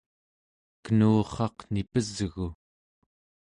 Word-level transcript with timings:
kenurraq 0.83 1.57
nipesgu 1.73 2.47